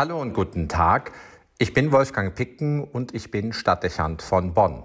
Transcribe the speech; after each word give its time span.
Hallo 0.00 0.18
und 0.18 0.32
guten 0.32 0.66
Tag. 0.66 1.12
Ich 1.58 1.74
bin 1.74 1.92
Wolfgang 1.92 2.34
Picken 2.34 2.82
und 2.82 3.14
ich 3.14 3.30
bin 3.30 3.52
Stadtdechant 3.52 4.22
von 4.22 4.54
Bonn. 4.54 4.82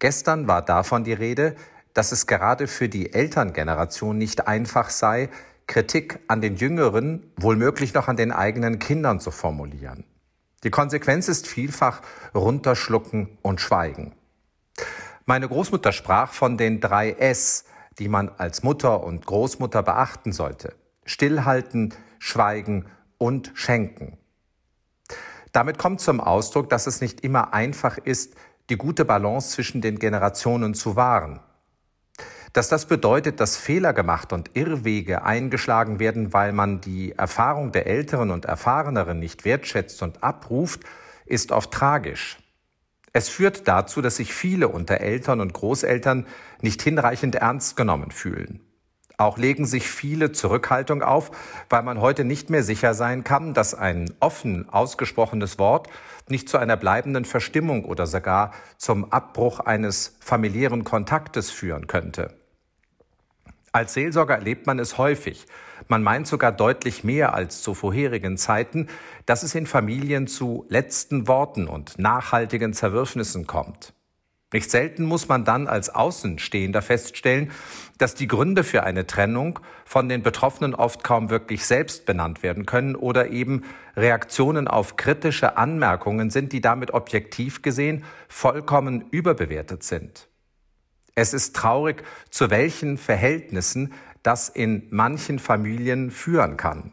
Gestern 0.00 0.48
war 0.48 0.62
davon 0.62 1.04
die 1.04 1.12
Rede, 1.12 1.54
dass 1.94 2.10
es 2.10 2.26
gerade 2.26 2.66
für 2.66 2.88
die 2.88 3.12
Elterngeneration 3.12 4.18
nicht 4.18 4.48
einfach 4.48 4.90
sei, 4.90 5.28
Kritik 5.68 6.18
an 6.26 6.40
den 6.40 6.56
Jüngeren, 6.56 7.32
wohlmöglich 7.36 7.94
noch 7.94 8.08
an 8.08 8.16
den 8.16 8.32
eigenen 8.32 8.80
Kindern 8.80 9.20
zu 9.20 9.30
formulieren. 9.30 10.02
Die 10.64 10.70
Konsequenz 10.70 11.28
ist 11.28 11.46
vielfach 11.46 12.02
runterschlucken 12.34 13.38
und 13.42 13.60
schweigen. 13.60 14.16
Meine 15.24 15.46
Großmutter 15.46 15.92
sprach 15.92 16.32
von 16.32 16.56
den 16.56 16.80
drei 16.80 17.12
S, 17.12 17.64
die 18.00 18.08
man 18.08 18.28
als 18.28 18.64
Mutter 18.64 19.04
und 19.04 19.24
Großmutter 19.24 19.84
beachten 19.84 20.32
sollte. 20.32 20.74
Stillhalten, 21.04 21.94
schweigen 22.18 22.86
und 23.18 23.52
schenken. 23.54 24.18
Damit 25.52 25.78
kommt 25.78 26.00
zum 26.00 26.20
Ausdruck, 26.20 26.68
dass 26.68 26.86
es 26.86 27.00
nicht 27.00 27.22
immer 27.22 27.54
einfach 27.54 27.98
ist, 27.98 28.34
die 28.68 28.76
gute 28.76 29.04
Balance 29.04 29.50
zwischen 29.50 29.80
den 29.80 29.98
Generationen 29.98 30.74
zu 30.74 30.96
wahren. 30.96 31.40
Dass 32.52 32.68
das 32.68 32.86
bedeutet, 32.86 33.40
dass 33.40 33.56
Fehler 33.56 33.92
gemacht 33.92 34.32
und 34.32 34.50
Irrwege 34.54 35.22
eingeschlagen 35.22 35.98
werden, 35.98 36.32
weil 36.32 36.52
man 36.52 36.80
die 36.80 37.12
Erfahrung 37.12 37.72
der 37.72 37.86
Älteren 37.86 38.30
und 38.30 38.44
Erfahreneren 38.46 39.18
nicht 39.18 39.44
wertschätzt 39.44 40.02
und 40.02 40.22
abruft, 40.22 40.80
ist 41.26 41.52
oft 41.52 41.70
tragisch. 41.70 42.38
Es 43.12 43.28
führt 43.30 43.66
dazu, 43.66 44.02
dass 44.02 44.16
sich 44.16 44.34
viele 44.34 44.68
unter 44.68 45.00
Eltern 45.00 45.40
und 45.40 45.54
Großeltern 45.54 46.26
nicht 46.60 46.82
hinreichend 46.82 47.34
ernst 47.36 47.76
genommen 47.76 48.10
fühlen. 48.10 48.65
Auch 49.18 49.38
legen 49.38 49.64
sich 49.64 49.88
viele 49.88 50.32
Zurückhaltung 50.32 51.02
auf, 51.02 51.30
weil 51.70 51.82
man 51.82 52.00
heute 52.00 52.24
nicht 52.24 52.50
mehr 52.50 52.62
sicher 52.62 52.92
sein 52.92 53.24
kann, 53.24 53.54
dass 53.54 53.74
ein 53.74 54.12
offen 54.20 54.68
ausgesprochenes 54.68 55.58
Wort 55.58 55.88
nicht 56.28 56.50
zu 56.50 56.58
einer 56.58 56.76
bleibenden 56.76 57.24
Verstimmung 57.24 57.86
oder 57.86 58.06
sogar 58.06 58.52
zum 58.76 59.10
Abbruch 59.12 59.60
eines 59.60 60.16
familiären 60.20 60.84
Kontaktes 60.84 61.50
führen 61.50 61.86
könnte. 61.86 62.34
Als 63.72 63.94
Seelsorger 63.94 64.34
erlebt 64.34 64.66
man 64.66 64.78
es 64.78 64.98
häufig. 64.98 65.46
Man 65.88 66.02
meint 66.02 66.26
sogar 66.26 66.52
deutlich 66.52 67.04
mehr 67.04 67.34
als 67.34 67.62
zu 67.62 67.74
vorherigen 67.74 68.36
Zeiten, 68.36 68.88
dass 69.24 69.42
es 69.42 69.54
in 69.54 69.66
Familien 69.66 70.26
zu 70.26 70.66
letzten 70.68 71.26
Worten 71.26 71.68
und 71.68 71.98
nachhaltigen 71.98 72.72
Zerwürfnissen 72.72 73.46
kommt. 73.46 73.95
Nicht 74.52 74.70
selten 74.70 75.04
muss 75.04 75.26
man 75.26 75.44
dann 75.44 75.66
als 75.66 75.90
Außenstehender 75.90 76.80
feststellen, 76.80 77.50
dass 77.98 78.14
die 78.14 78.28
Gründe 78.28 78.62
für 78.62 78.84
eine 78.84 79.06
Trennung 79.06 79.58
von 79.84 80.08
den 80.08 80.22
Betroffenen 80.22 80.74
oft 80.74 81.02
kaum 81.02 81.30
wirklich 81.30 81.64
selbst 81.66 82.06
benannt 82.06 82.44
werden 82.44 82.64
können 82.64 82.94
oder 82.94 83.30
eben 83.30 83.64
Reaktionen 83.96 84.68
auf 84.68 84.96
kritische 84.96 85.56
Anmerkungen 85.56 86.30
sind, 86.30 86.52
die 86.52 86.60
damit 86.60 86.94
objektiv 86.94 87.62
gesehen 87.62 88.04
vollkommen 88.28 89.06
überbewertet 89.10 89.82
sind. 89.82 90.28
Es 91.16 91.34
ist 91.34 91.56
traurig, 91.56 92.04
zu 92.30 92.50
welchen 92.50 92.98
Verhältnissen 92.98 93.94
das 94.22 94.48
in 94.48 94.86
manchen 94.90 95.38
Familien 95.38 96.10
führen 96.12 96.56
kann. 96.56 96.92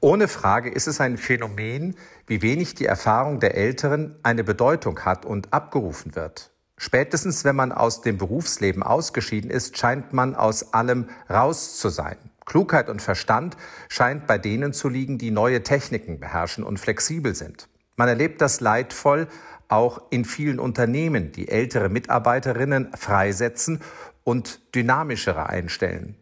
Ohne 0.00 0.26
Frage 0.26 0.68
ist 0.68 0.88
es 0.88 1.00
ein 1.00 1.16
Phänomen, 1.16 1.94
wie 2.26 2.42
wenig 2.42 2.74
die 2.74 2.86
Erfahrung 2.86 3.40
der 3.40 3.56
Älteren 3.56 4.16
eine 4.22 4.44
Bedeutung 4.44 5.00
hat 5.04 5.24
und 5.24 5.52
abgerufen 5.52 6.14
wird. 6.14 6.50
Spätestens, 6.76 7.44
wenn 7.44 7.54
man 7.54 7.70
aus 7.70 8.00
dem 8.00 8.18
Berufsleben 8.18 8.82
ausgeschieden 8.82 9.50
ist, 9.50 9.78
scheint 9.78 10.12
man 10.12 10.34
aus 10.34 10.72
allem 10.74 11.08
raus 11.30 11.78
zu 11.78 11.90
sein. 11.90 12.16
Klugheit 12.44 12.88
und 12.88 13.00
Verstand 13.00 13.56
scheint 13.88 14.26
bei 14.26 14.36
denen 14.38 14.72
zu 14.72 14.88
liegen, 14.88 15.16
die 15.16 15.30
neue 15.30 15.62
Techniken 15.62 16.18
beherrschen 16.18 16.64
und 16.64 16.80
flexibel 16.80 17.34
sind. 17.34 17.68
Man 17.96 18.08
erlebt 18.08 18.40
das 18.40 18.60
leidvoll 18.60 19.28
auch 19.68 20.02
in 20.10 20.24
vielen 20.24 20.58
Unternehmen, 20.58 21.32
die 21.32 21.48
ältere 21.48 21.88
Mitarbeiterinnen 21.88 22.90
freisetzen 22.94 23.80
und 24.24 24.74
dynamischere 24.74 25.48
einstellen. 25.48 26.16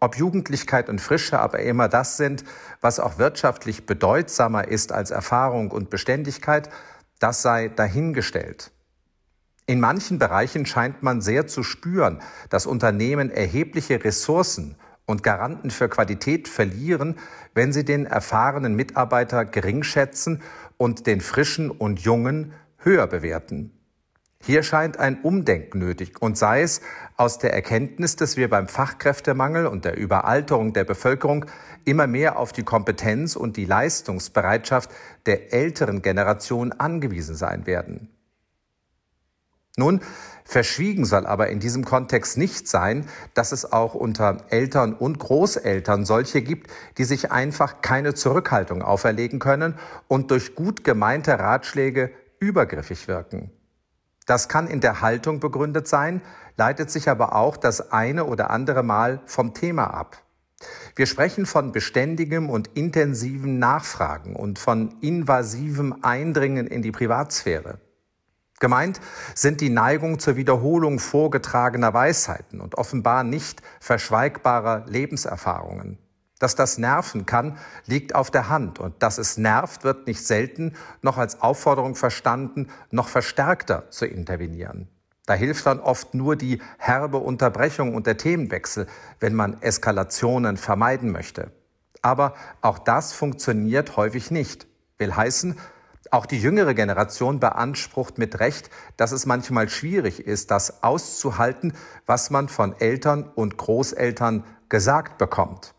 Ob 0.00 0.16
Jugendlichkeit 0.16 0.88
und 0.88 1.00
Frische 1.00 1.38
aber 1.38 1.60
immer 1.60 1.88
das 1.88 2.16
sind, 2.16 2.44
was 2.80 3.00
auch 3.00 3.18
wirtschaftlich 3.18 3.86
bedeutsamer 3.86 4.68
ist 4.68 4.92
als 4.92 5.10
Erfahrung 5.10 5.70
und 5.70 5.90
Beständigkeit, 5.90 6.68
das 7.18 7.42
sei 7.42 7.68
dahingestellt. 7.68 8.72
In 9.66 9.80
manchen 9.80 10.18
Bereichen 10.18 10.64
scheint 10.64 11.02
man 11.02 11.20
sehr 11.20 11.46
zu 11.46 11.62
spüren, 11.62 12.20
dass 12.50 12.66
Unternehmen 12.66 13.30
erhebliche 13.30 14.04
Ressourcen 14.04 14.76
und 15.06 15.22
Garanten 15.22 15.70
für 15.70 15.88
Qualität 15.88 16.46
verlieren, 16.46 17.18
wenn 17.54 17.72
sie 17.72 17.84
den 17.84 18.06
erfahrenen 18.06 18.74
Mitarbeiter 18.74 19.44
gering 19.44 19.82
schätzen 19.82 20.42
und 20.76 21.06
den 21.06 21.20
frischen 21.20 21.70
und 21.70 22.00
jungen 22.00 22.52
höher 22.78 23.06
bewerten. 23.06 23.75
Hier 24.46 24.62
scheint 24.62 25.00
ein 25.00 25.22
Umdenken 25.22 25.80
nötig 25.80 26.22
und 26.22 26.38
sei 26.38 26.62
es 26.62 26.80
aus 27.16 27.38
der 27.38 27.52
Erkenntnis, 27.52 28.14
dass 28.14 28.36
wir 28.36 28.48
beim 28.48 28.68
Fachkräftemangel 28.68 29.66
und 29.66 29.84
der 29.84 29.96
Überalterung 29.96 30.72
der 30.72 30.84
Bevölkerung 30.84 31.46
immer 31.84 32.06
mehr 32.06 32.38
auf 32.38 32.52
die 32.52 32.62
Kompetenz 32.62 33.34
und 33.34 33.56
die 33.56 33.64
Leistungsbereitschaft 33.64 34.88
der 35.26 35.52
älteren 35.52 36.00
Generation 36.00 36.70
angewiesen 36.70 37.34
sein 37.34 37.66
werden. 37.66 38.08
Nun, 39.76 40.00
verschwiegen 40.44 41.06
soll 41.06 41.26
aber 41.26 41.48
in 41.48 41.58
diesem 41.58 41.84
Kontext 41.84 42.38
nicht 42.38 42.68
sein, 42.68 43.04
dass 43.34 43.50
es 43.50 43.72
auch 43.72 43.94
unter 43.96 44.44
Eltern 44.50 44.94
und 44.94 45.18
Großeltern 45.18 46.04
solche 46.04 46.40
gibt, 46.40 46.70
die 46.98 47.04
sich 47.04 47.32
einfach 47.32 47.82
keine 47.82 48.14
Zurückhaltung 48.14 48.82
auferlegen 48.82 49.40
können 49.40 49.74
und 50.06 50.30
durch 50.30 50.54
gut 50.54 50.84
gemeinte 50.84 51.36
Ratschläge 51.36 52.12
übergriffig 52.38 53.08
wirken. 53.08 53.50
Das 54.26 54.48
kann 54.48 54.66
in 54.66 54.80
der 54.80 55.00
Haltung 55.00 55.40
begründet 55.40 55.88
sein, 55.88 56.20
leitet 56.56 56.90
sich 56.90 57.08
aber 57.08 57.34
auch 57.34 57.56
das 57.56 57.92
eine 57.92 58.24
oder 58.24 58.50
andere 58.50 58.82
Mal 58.82 59.20
vom 59.24 59.54
Thema 59.54 59.84
ab. 59.94 60.22
Wir 60.94 61.06
sprechen 61.06 61.46
von 61.46 61.72
beständigem 61.72 62.50
und 62.50 62.68
intensivem 62.68 63.58
Nachfragen 63.58 64.34
und 64.34 64.58
von 64.58 64.96
invasivem 65.00 65.96
Eindringen 66.02 66.66
in 66.66 66.82
die 66.82 66.92
Privatsphäre. 66.92 67.78
Gemeint 68.58 69.00
sind 69.34 69.60
die 69.60 69.68
Neigung 69.68 70.18
zur 70.18 70.36
Wiederholung 70.36 70.98
vorgetragener 70.98 71.92
Weisheiten 71.92 72.60
und 72.60 72.76
offenbar 72.78 73.22
nicht 73.22 73.60
verschweigbarer 73.80 74.86
Lebenserfahrungen. 74.86 75.98
Dass 76.38 76.54
das 76.54 76.76
nerven 76.76 77.24
kann, 77.24 77.56
liegt 77.86 78.14
auf 78.14 78.30
der 78.30 78.50
Hand 78.50 78.78
und 78.78 79.02
dass 79.02 79.16
es 79.16 79.38
nervt, 79.38 79.84
wird 79.84 80.06
nicht 80.06 80.24
selten 80.24 80.74
noch 81.00 81.16
als 81.16 81.40
Aufforderung 81.40 81.94
verstanden, 81.94 82.68
noch 82.90 83.08
verstärkter 83.08 83.90
zu 83.90 84.04
intervenieren. 84.04 84.88
Da 85.24 85.32
hilft 85.32 85.66
dann 85.66 85.80
oft 85.80 86.14
nur 86.14 86.36
die 86.36 86.60
herbe 86.78 87.16
Unterbrechung 87.16 87.94
und 87.94 88.06
der 88.06 88.18
Themenwechsel, 88.18 88.86
wenn 89.18 89.34
man 89.34 89.60
Eskalationen 89.62 90.58
vermeiden 90.58 91.10
möchte. 91.10 91.50
Aber 92.02 92.34
auch 92.60 92.78
das 92.78 93.12
funktioniert 93.14 93.96
häufig 93.96 94.30
nicht. 94.30 94.66
Will 94.98 95.16
heißen, 95.16 95.58
auch 96.10 96.26
die 96.26 96.38
jüngere 96.38 96.74
Generation 96.74 97.40
beansprucht 97.40 98.18
mit 98.18 98.38
Recht, 98.38 98.70
dass 98.96 99.10
es 99.10 99.26
manchmal 99.26 99.68
schwierig 99.68 100.20
ist, 100.20 100.50
das 100.50 100.84
auszuhalten, 100.84 101.72
was 102.04 102.30
man 102.30 102.48
von 102.48 102.78
Eltern 102.78 103.24
und 103.34 103.56
Großeltern 103.56 104.44
gesagt 104.68 105.18
bekommt 105.18 105.74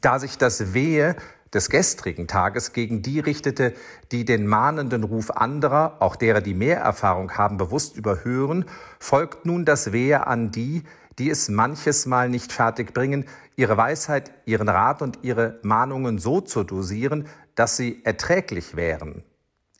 da 0.00 0.18
sich 0.18 0.38
das 0.38 0.74
Wehe 0.74 1.16
des 1.54 1.70
gestrigen 1.70 2.26
Tages 2.26 2.72
gegen 2.72 3.02
die 3.02 3.20
richtete, 3.20 3.74
die 4.12 4.24
den 4.24 4.46
mahnenden 4.46 5.04
Ruf 5.04 5.30
anderer, 5.30 5.96
auch 6.00 6.16
derer, 6.16 6.40
die 6.40 6.54
mehr 6.54 6.80
Erfahrung 6.80 7.32
haben, 7.32 7.56
bewusst 7.56 7.96
überhören, 7.96 8.66
folgt 8.98 9.46
nun 9.46 9.64
das 9.64 9.92
Wehe 9.92 10.26
an 10.26 10.50
die, 10.50 10.84
die 11.18 11.30
es 11.30 11.48
manches 11.48 12.06
Mal 12.06 12.28
nicht 12.28 12.52
fertig 12.52 12.92
bringen, 12.94 13.24
ihre 13.56 13.76
Weisheit, 13.76 14.30
ihren 14.44 14.68
Rat 14.68 15.02
und 15.02 15.20
ihre 15.22 15.58
Mahnungen 15.62 16.18
so 16.18 16.40
zu 16.40 16.64
dosieren, 16.64 17.26
dass 17.54 17.76
sie 17.76 18.04
erträglich 18.04 18.76
wären. 18.76 19.24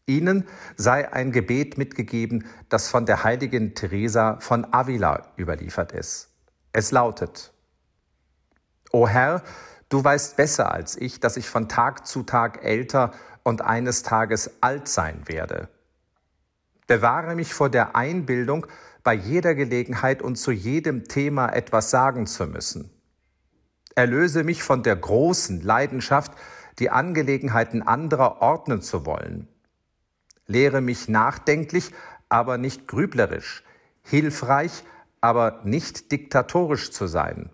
Ihnen 0.06 0.44
sei 0.76 1.12
ein 1.12 1.32
Gebet 1.32 1.76
mitgegeben, 1.76 2.46
das 2.70 2.88
von 2.88 3.04
der 3.04 3.24
heiligen 3.24 3.74
Teresa 3.74 4.38
von 4.40 4.66
Avila 4.72 5.28
überliefert 5.36 5.92
ist. 5.92 6.30
Es 6.72 6.92
lautet, 6.92 7.52
O 8.90 9.06
Herr, 9.06 9.42
Du 9.88 10.04
weißt 10.04 10.36
besser 10.36 10.70
als 10.70 10.96
ich, 10.96 11.20
dass 11.20 11.36
ich 11.36 11.48
von 11.48 11.68
Tag 11.68 12.06
zu 12.06 12.22
Tag 12.22 12.62
älter 12.62 13.12
und 13.42 13.62
eines 13.62 14.02
Tages 14.02 14.50
alt 14.60 14.86
sein 14.88 15.22
werde. 15.26 15.68
Bewahre 16.86 17.34
mich 17.34 17.54
vor 17.54 17.70
der 17.70 17.96
Einbildung, 17.96 18.66
bei 19.02 19.14
jeder 19.14 19.54
Gelegenheit 19.54 20.20
und 20.20 20.36
zu 20.36 20.50
jedem 20.50 21.04
Thema 21.04 21.48
etwas 21.48 21.90
sagen 21.90 22.26
zu 22.26 22.46
müssen. 22.46 22.90
Erlöse 23.94 24.44
mich 24.44 24.62
von 24.62 24.82
der 24.82 24.96
großen 24.96 25.62
Leidenschaft, 25.62 26.32
die 26.78 26.90
Angelegenheiten 26.90 27.82
anderer 27.82 28.42
ordnen 28.42 28.82
zu 28.82 29.06
wollen. 29.06 29.48
Lehre 30.46 30.82
mich 30.82 31.08
nachdenklich, 31.08 31.92
aber 32.28 32.58
nicht 32.58 32.86
grüblerisch, 32.86 33.64
hilfreich, 34.02 34.84
aber 35.22 35.60
nicht 35.64 36.12
diktatorisch 36.12 36.90
zu 36.90 37.06
sein 37.06 37.50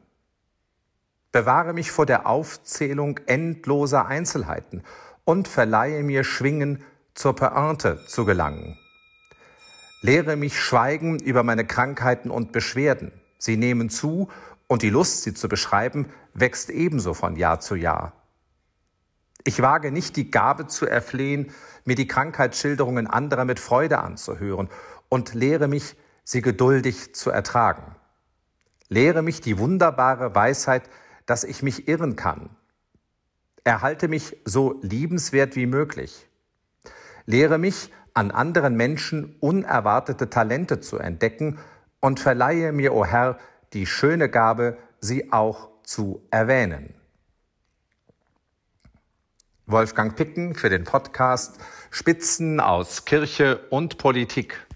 Bewahre 1.35 1.73
mich 1.73 1.91
vor 1.91 2.07
der 2.07 2.29
Aufzählung 2.29 3.19
endloser 3.27 4.07
Einzelheiten 4.07 4.85
und 5.25 5.49
verleihe 5.49 6.05
mir 6.05 6.23
Schwingen, 6.23 6.85
zur 7.15 7.35
Pointe 7.35 7.99
zu 8.07 8.25
gelangen. 8.25 8.79
Lehre 10.01 10.37
mich 10.37 10.61
schweigen 10.61 11.19
über 11.19 11.43
meine 11.43 11.67
Krankheiten 11.67 12.31
und 12.31 12.53
Beschwerden. 12.53 13.11
Sie 13.37 13.57
nehmen 13.57 13.91
zu 13.91 14.29
und 14.69 14.83
die 14.83 14.91
Lust, 14.91 15.25
sie 15.25 15.35
zu 15.35 15.49
beschreiben, 15.49 16.09
wächst 16.35 16.71
ebenso 16.71 17.15
von 17.15 17.35
Jahr 17.35 17.59
zu 17.59 17.75
Jahr. 17.75 18.13
Ich 19.43 19.61
wage 19.61 19.91
nicht 19.91 20.15
die 20.15 20.31
Gabe 20.31 20.69
zu 20.69 20.87
erflehen, 20.87 21.53
mir 21.85 21.97
die 21.97 22.07
Krankheitsschilderungen 22.07 23.09
anderer 23.09 23.45
mit 23.45 23.59
Freude 23.59 23.99
anzuhören 23.99 24.69
und 25.09 25.35
lehre 25.35 25.67
mich, 25.67 25.97
sie 26.23 26.43
geduldig 26.43 27.13
zu 27.17 27.31
ertragen. 27.31 27.97
Lehre 28.89 29.23
mich 29.23 29.41
die 29.41 29.59
wunderbare 29.59 30.37
Weisheit, 30.37 30.89
dass 31.26 31.44
ich 31.44 31.62
mich 31.62 31.88
irren 31.88 32.17
kann. 32.17 32.50
Erhalte 33.65 34.09
mich 34.09 34.37
so 34.44 34.79
liebenswert 34.82 35.56
wie 35.56 35.67
möglich. 35.67 36.29
Lehre 37.26 37.59
mich, 37.59 37.91
an 38.12 38.31
anderen 38.31 38.76
Menschen 38.76 39.37
unerwartete 39.41 40.31
Talente 40.31 40.81
zu 40.81 40.99
entdecken 40.99 41.59
und 42.00 42.21
verleihe 42.21 42.73
mir, 42.73 42.94
o 42.94 43.00
oh 43.00 43.05
Herr, 43.05 43.38
die 43.73 43.87
schöne 43.87 44.29
Gabe, 44.29 44.79
sie 45.00 45.32
auch 45.32 45.71
zu 45.82 46.23
erwähnen. 46.31 46.94
Wolfgang 49.67 50.15
Picken 50.15 50.55
für 50.55 50.69
den 50.69 50.85
Podcast 50.85 51.59
Spitzen 51.91 52.61
aus 52.61 53.05
Kirche 53.05 53.67
und 53.71 53.99
Politik. 53.99 54.67